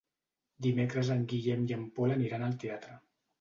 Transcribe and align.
Dimecres 0.65 1.11
en 1.15 1.21
Guillem 1.33 1.67
i 1.67 1.75
en 1.77 1.85
Pol 1.99 2.15
aniran 2.17 2.47
al 2.49 2.57
teatre. 2.65 2.99